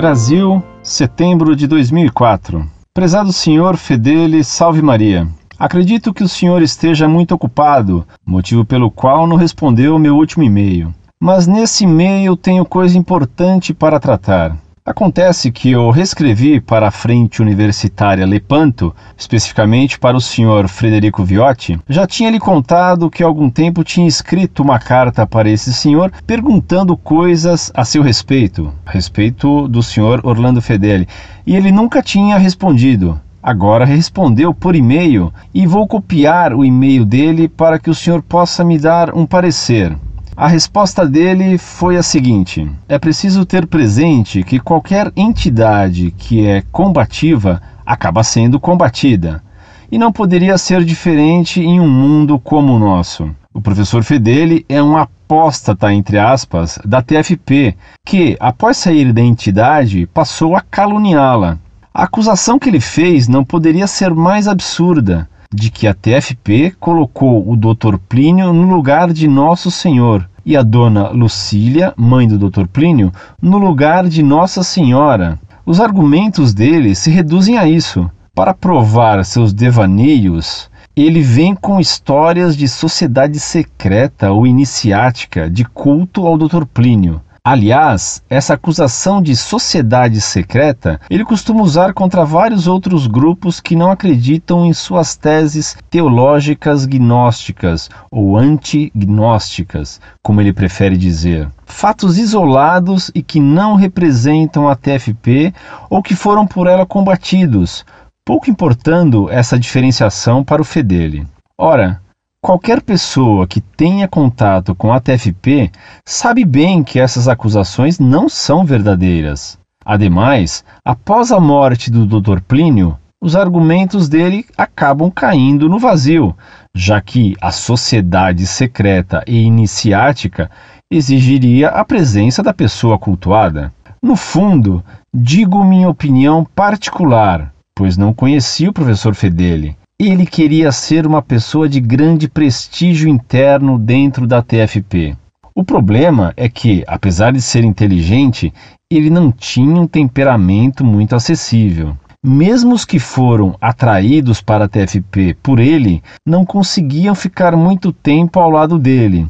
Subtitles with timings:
[0.00, 2.66] Brasil, setembro de 2004.
[2.94, 5.28] Prezado senhor Fedele, salve Maria.
[5.58, 10.94] Acredito que o senhor esteja muito ocupado, motivo pelo qual não respondeu meu último e-mail.
[11.22, 14.56] Mas nesse e-mail tenho coisa importante para tratar.
[14.84, 21.78] Acontece que eu reescrevi para a Frente Universitária Lepanto, especificamente para o senhor Frederico Viotti.
[21.86, 26.10] Já tinha lhe contado que há algum tempo tinha escrito uma carta para esse senhor
[26.26, 31.06] perguntando coisas a seu respeito, a respeito do senhor Orlando Fedeli,
[31.46, 33.20] e ele nunca tinha respondido.
[33.42, 38.64] Agora respondeu por e-mail e vou copiar o e-mail dele para que o senhor possa
[38.64, 39.94] me dar um parecer.
[40.36, 46.62] A resposta dele foi a seguinte: é preciso ter presente que qualquer entidade que é
[46.72, 49.42] combativa acaba sendo combatida.
[49.90, 53.28] E não poderia ser diferente em um mundo como o nosso.
[53.52, 57.76] O professor Fedeli é um apóstata, entre aspas, da TFP,
[58.06, 61.58] que, após sair da entidade, passou a caluniá-la.
[61.92, 67.50] A acusação que ele fez não poderia ser mais absurda de que a TFP colocou
[67.50, 67.96] o Dr.
[68.08, 72.66] Plínio no lugar de Nosso Senhor e a dona Lucília, mãe do Dr.
[72.66, 75.40] Plínio, no lugar de Nossa Senhora.
[75.66, 78.08] Os argumentos dele se reduzem a isso.
[78.32, 86.28] Para provar seus devaneios, ele vem com histórias de sociedade secreta ou iniciática de culto
[86.28, 86.64] ao Dr.
[86.64, 87.20] Plínio.
[87.42, 93.90] Aliás, essa acusação de sociedade secreta ele costuma usar contra vários outros grupos que não
[93.90, 101.48] acreditam em suas teses teológicas gnósticas ou antignósticas, como ele prefere dizer.
[101.64, 105.54] Fatos isolados e que não representam a TFP
[105.88, 107.86] ou que foram por ela combatidos,
[108.22, 111.26] pouco importando essa diferenciação para o Fedele.
[111.56, 112.02] Ora,
[112.42, 115.70] Qualquer pessoa que tenha contato com a TFP
[116.06, 119.58] sabe bem que essas acusações não são verdadeiras.
[119.84, 122.40] Ademais, após a morte do Dr.
[122.40, 126.34] Plínio, os argumentos dele acabam caindo no vazio,
[126.74, 130.50] já que a sociedade secreta e iniciática
[130.90, 133.70] exigiria a presença da pessoa cultuada.
[134.02, 134.82] No fundo,
[135.12, 139.76] digo minha opinião particular, pois não conheci o professor Fedeli
[140.08, 145.14] ele queria ser uma pessoa de grande prestígio interno dentro da TFP.
[145.54, 148.50] O problema é que, apesar de ser inteligente,
[148.90, 151.94] ele não tinha um temperamento muito acessível.
[152.24, 158.40] Mesmo os que foram atraídos para a TFP por ele não conseguiam ficar muito tempo
[158.40, 159.26] ao lado dele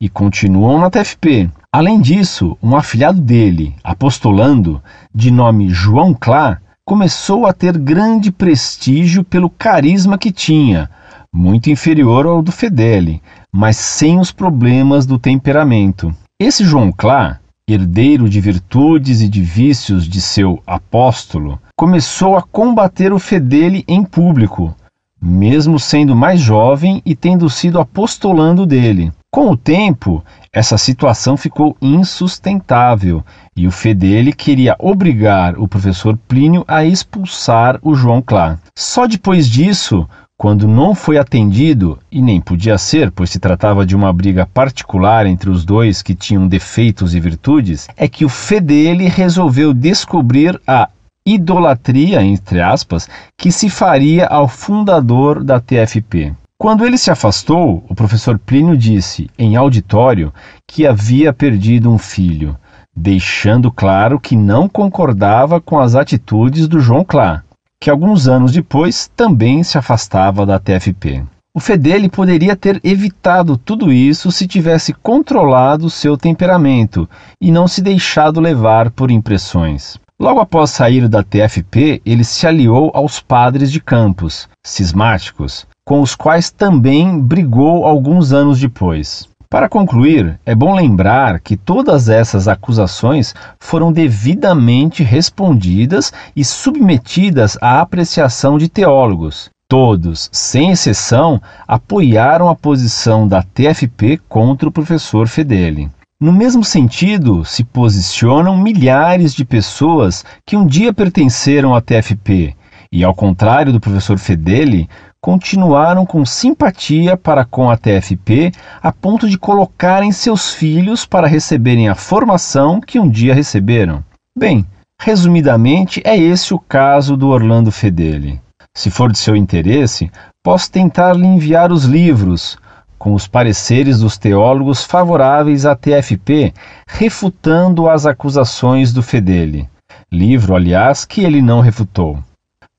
[0.00, 1.50] e continuam na TFP.
[1.70, 4.82] Além disso, um afilhado dele, apostolando,
[5.14, 10.90] de nome João Clá, começou a ter grande prestígio pelo carisma que tinha,
[11.32, 16.14] muito inferior ao do Fedele, mas sem os problemas do temperamento.
[16.38, 23.12] Esse João Clá, herdeiro de virtudes e de vícios de seu apóstolo, começou a combater
[23.12, 24.74] o Fedele em público,
[25.20, 29.10] mesmo sendo mais jovem e tendo sido apostolando dele.
[29.34, 33.20] Com o tempo, essa situação ficou insustentável
[33.56, 38.60] e o Fedele queria obrigar o professor Plínio a expulsar o João Clá.
[38.78, 40.08] Só depois disso,
[40.38, 45.26] quando não foi atendido, e nem podia ser, pois se tratava de uma briga particular
[45.26, 50.88] entre os dois que tinham defeitos e virtudes, é que o Fedele resolveu descobrir a
[51.26, 56.32] idolatria, entre aspas, que se faria ao fundador da TFP.
[56.56, 60.32] Quando ele se afastou, o professor Plínio disse, em auditório,
[60.66, 62.56] que havia perdido um filho,
[62.96, 67.42] deixando claro que não concordava com as atitudes do João Clá,
[67.80, 71.24] que alguns anos depois também se afastava da TFP.
[71.56, 77.08] O Fedele poderia ter evitado tudo isso se tivesse controlado seu temperamento
[77.40, 79.98] e não se deixado levar por impressões.
[80.18, 86.14] Logo após sair da TFP, ele se aliou aos padres de Campos, cismáticos, com os
[86.14, 89.28] quais também brigou alguns anos depois.
[89.50, 97.80] Para concluir, é bom lembrar que todas essas acusações foram devidamente respondidas e submetidas à
[97.80, 99.50] apreciação de teólogos.
[99.68, 105.90] Todos, sem exceção, apoiaram a posição da TFP contra o professor Fedeli.
[106.18, 112.54] No mesmo sentido, se posicionam milhares de pessoas que um dia pertenceram à TFP
[112.94, 114.88] e, ao contrário do professor Fedeli,
[115.24, 121.88] continuaram com simpatia para com a TFP a ponto de colocarem seus filhos para receberem
[121.88, 124.04] a formação que um dia receberam.
[124.38, 124.66] Bem,
[125.00, 128.38] resumidamente, é esse o caso do Orlando Fedeli.
[128.76, 130.10] Se for de seu interesse,
[130.44, 132.58] posso tentar lhe enviar os livros,
[132.98, 136.52] com os pareceres dos teólogos favoráveis à TFP,
[136.86, 139.66] refutando as acusações do Fedeli.
[140.12, 142.18] livro, aliás, que ele não refutou.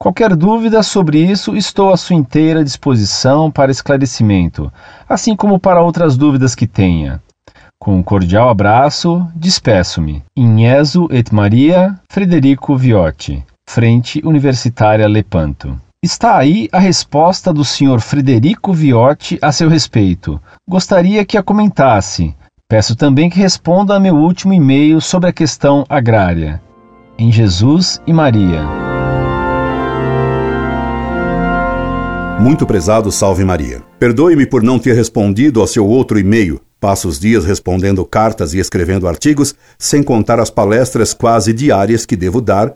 [0.06, 4.72] Qualquer dúvida sobre isso, estou à sua inteira disposição para esclarecimento,
[5.10, 7.20] assim como para outras dúvidas que tenha.
[7.80, 10.24] Com um cordial abraço, despeço-me.
[10.38, 15.76] Inheso et Maria Frederico Viotti, Frente Universitária Lepanto.
[16.04, 18.00] Está aí a resposta do Sr.
[18.00, 20.40] Frederico Viotti a seu respeito.
[20.70, 22.36] Gostaria que a comentasse.
[22.70, 26.62] Peço também que responda a meu último e-mail sobre a questão agrária.
[27.18, 28.95] Em Jesus e Maria.
[32.46, 33.82] Muito prezado Salve Maria.
[33.98, 36.62] Perdoe-me por não ter respondido ao seu outro e-mail.
[36.80, 42.16] Passo os dias respondendo cartas e escrevendo artigos, sem contar as palestras quase diárias que
[42.16, 42.72] devo dar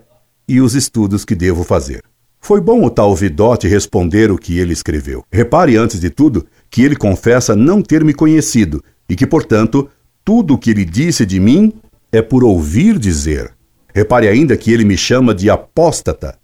[0.48, 2.02] e os estudos que devo fazer.
[2.40, 5.24] Foi bom o tal Vidote responder o que ele escreveu.
[5.30, 9.88] Repare, antes de tudo, que ele confessa não ter me conhecido e que, portanto,
[10.24, 11.72] tudo o que ele disse de mim
[12.10, 13.54] é por ouvir dizer.
[13.94, 16.36] Repare ainda que ele me chama de apóstata.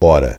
[0.00, 0.36] Ora,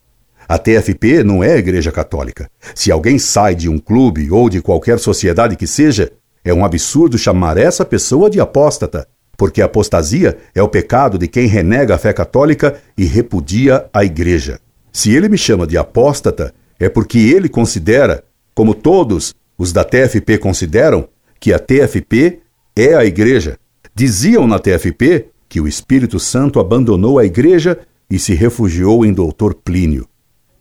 [0.48, 2.50] a TFP não é a Igreja Católica.
[2.75, 6.12] Se alguém sai de um clube ou de qualquer sociedade que seja,
[6.44, 9.07] é um absurdo chamar essa pessoa de apóstata,
[9.38, 14.04] porque a apostasia é o pecado de quem renega a fé católica e repudia a
[14.04, 14.60] Igreja.
[14.92, 18.24] Se ele me chama de apóstata, é porque ele considera,
[18.54, 21.07] como todos os da TFP consideram,
[21.39, 22.39] que a TFP
[22.75, 23.57] é a Igreja.
[23.96, 27.80] Diziam na TFP que o Espírito Santo abandonou a Igreja
[28.10, 30.07] e se refugiou em Doutor Plínio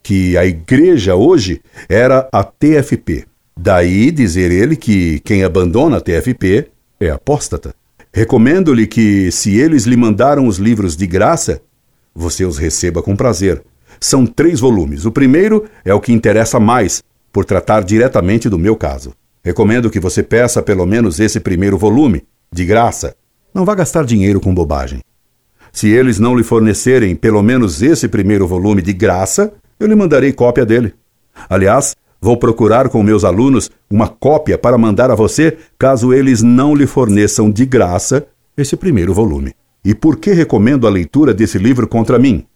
[0.02, 3.24] que a igreja hoje era a TFP.
[3.56, 6.68] Daí dizer ele que quem abandona a TFP
[6.98, 7.74] é apóstata.
[8.12, 11.62] Recomendo-lhe que, se eles lhe mandaram os livros de graça,
[12.14, 13.62] você os receba com prazer.
[14.00, 15.06] São três volumes.
[15.06, 17.02] O primeiro é o que interessa mais,
[17.32, 19.14] por tratar diretamente do meu caso.
[19.44, 22.22] Recomendo que você peça pelo menos esse primeiro volume,
[22.52, 23.14] de graça.
[23.54, 25.00] Não vá gastar dinheiro com bobagem.
[25.72, 29.52] Se eles não lhe fornecerem pelo menos esse primeiro volume de graça,
[29.82, 30.94] eu lhe mandarei cópia dele.
[31.48, 36.74] Aliás, vou procurar com meus alunos uma cópia para mandar a você, caso eles não
[36.74, 38.26] lhe forneçam de graça
[38.56, 39.54] esse primeiro volume.
[39.84, 42.46] E por que recomendo a leitura desse livro contra mim?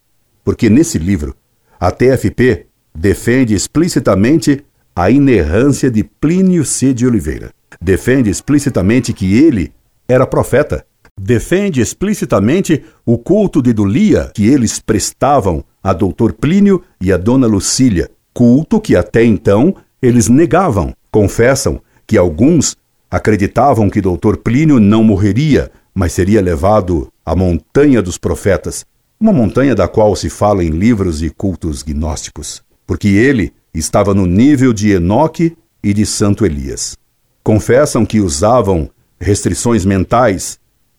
[0.45, 1.35] Porque nesse livro,
[1.81, 4.65] a TFP defende explicitamente
[4.95, 6.95] a inerrância de Plínio C.
[6.95, 7.51] de Oliveira.
[7.81, 9.73] Defende explicitamente que ele
[10.09, 10.87] era profeta.
[11.21, 17.47] Defende explicitamente o culto de Dulia que eles prestavam a doutor Plínio e a dona
[17.47, 19.73] Lucília, culto que até então
[20.03, 20.93] eles negavam.
[21.13, 22.77] Confessam que alguns
[23.09, 28.85] acreditavam que doutor Plínio não morreria, mas seria levado à montanha dos profetas,
[29.19, 34.27] uma montanha da qual se fala em livros e cultos gnósticos, porque ele estava no
[34.27, 36.97] nível de Enoque e de Santo Elias.
[37.45, 38.91] Confessam que usavam
[39.21, 40.59] restrições mentais,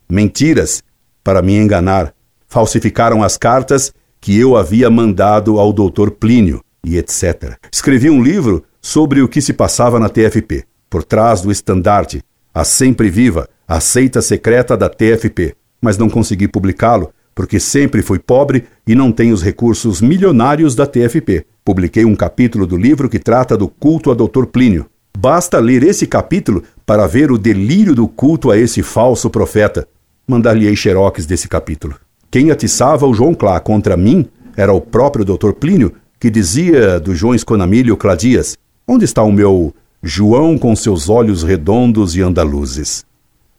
[0.10, 0.82] mentiras,
[1.26, 2.14] para me enganar,
[2.48, 3.92] falsificaram as cartas
[4.28, 7.54] que eu havia mandado ao doutor Plínio e etc.
[7.72, 12.22] Escrevi um livro sobre o que se passava na TFP, por trás do estandarte,
[12.54, 18.20] a sempre viva, a seita secreta da TFP, mas não consegui publicá-lo porque sempre fui
[18.20, 21.46] pobre e não tenho os recursos milionários da TFP.
[21.64, 24.48] Publiquei um capítulo do livro que trata do culto a Dr.
[24.52, 24.88] Plínio.
[25.18, 29.88] Basta ler esse capítulo para ver o delírio do culto a esse falso profeta.
[30.28, 31.96] Mandar-lhe-ei xerox desse capítulo.
[32.30, 35.54] Quem atiçava o João Clá contra mim era o próprio Dr.
[35.54, 41.42] Plínio, que dizia do João Esconamilho Cladias: Onde está o meu João com seus olhos
[41.44, 43.06] redondos e andaluzes?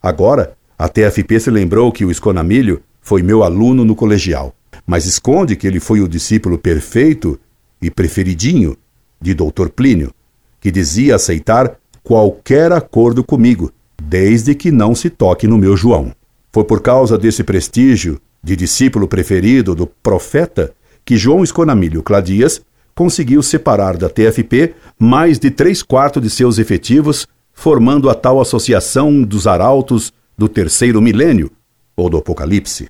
[0.01, 4.53] Agora, a TFP se lembrou que o Esconamilho foi meu aluno no colegial,
[4.85, 7.39] mas esconde que ele foi o discípulo perfeito
[7.81, 8.77] e preferidinho
[9.19, 9.69] de Dr.
[9.75, 10.13] Plínio,
[10.61, 13.71] que dizia aceitar qualquer acordo comigo,
[14.01, 16.11] desde que não se toque no meu João.
[16.51, 22.61] Foi por causa desse prestígio de discípulo preferido do profeta, que João Esconamilho Cladias
[22.95, 29.21] conseguiu separar da TFP mais de três quartos de seus efetivos, formando a tal associação
[29.23, 31.51] dos arautos do terceiro milênio,
[31.95, 32.89] ou do Apocalipse.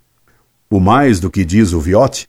[0.70, 2.27] O mais do que diz o Viotti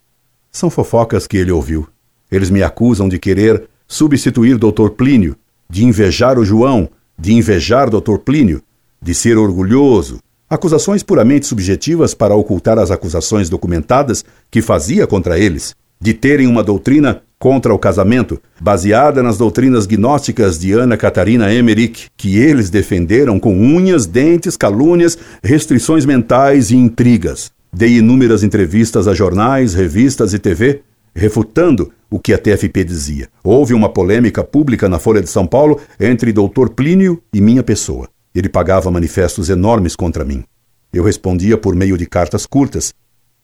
[0.51, 1.87] são fofocas que ele ouviu.
[2.31, 4.91] Eles me acusam de querer substituir Dr.
[4.97, 5.37] Plínio,
[5.69, 8.17] de invejar o João, de invejar Dr.
[8.25, 8.63] Plínio,
[9.01, 15.77] de ser orgulhoso, Acusações puramente subjetivas para ocultar as acusações documentadas que fazia contra eles,
[16.01, 22.09] de terem uma doutrina contra o casamento, baseada nas doutrinas gnósticas de Ana Catarina Emmerich,
[22.17, 27.53] que eles defenderam com unhas, dentes, calúnias, restrições mentais e intrigas.
[27.73, 30.83] Dei inúmeras entrevistas a jornais, revistas e TV,
[31.15, 33.29] refutando o que a TFP dizia.
[33.45, 36.71] Houve uma polêmica pública na Folha de São Paulo entre Dr.
[36.75, 38.09] Plínio e minha pessoa.
[38.35, 40.45] Ele pagava manifestos enormes contra mim.
[40.93, 42.93] Eu respondia por meio de cartas curtas,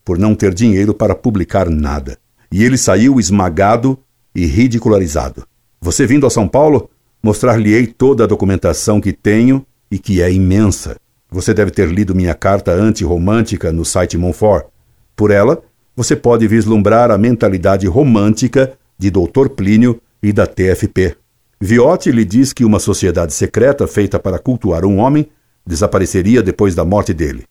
[0.05, 2.19] por não ter dinheiro para publicar nada.
[2.53, 3.99] E ele saiu esmagado
[4.35, 5.47] e ridicularizado.
[5.81, 6.91] Você vindo a São Paulo,
[7.23, 10.97] mostrar-lhe-ei toda a documentação que tenho e que é imensa.
[11.31, 14.67] Você deve ter lido minha carta anti-romântica no site Monfort.
[15.15, 15.63] Por ela,
[15.95, 19.49] você pode vislumbrar a mentalidade romântica de Dr.
[19.57, 21.17] Plínio e da TFP.
[21.61, 25.27] Viotti lhe diz que uma sociedade secreta feita para cultuar um homem
[25.67, 27.45] desapareceria depois da morte dele.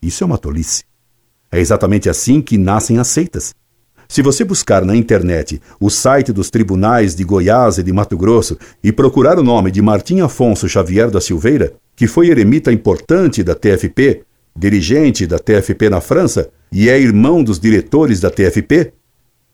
[0.00, 0.84] Isso é uma tolice.
[1.50, 3.52] É exatamente assim que nascem as seitas.
[4.08, 8.56] Se você buscar na internet o site dos tribunais de Goiás e de Mato Grosso
[8.82, 13.54] e procurar o nome de Martim Afonso Xavier da Silveira, que foi eremita importante da
[13.54, 14.22] TFP,
[14.56, 18.92] dirigente da TFP na França e é irmão dos diretores da TFP,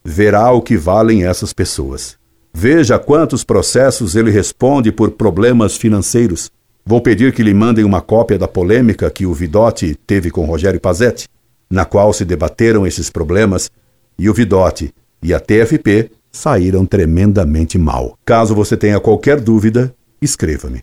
[0.04, 2.18] verá o que valem essas pessoas.
[2.58, 6.50] Veja quantos processos ele responde por problemas financeiros.
[6.86, 10.80] Vou pedir que lhe mandem uma cópia da polêmica que o Vidotti teve com Rogério
[10.80, 11.28] Pazetti,
[11.68, 13.70] na qual se debateram esses problemas,
[14.18, 14.90] e o Vidotti
[15.22, 18.16] e a TFP saíram tremendamente mal.
[18.24, 20.82] Caso você tenha qualquer dúvida, escreva-me.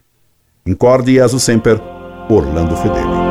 [0.68, 1.82] Incorde e sempre,
[2.30, 3.23] Orlando Fedeli.